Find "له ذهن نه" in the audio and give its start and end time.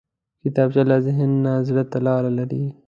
0.89-1.53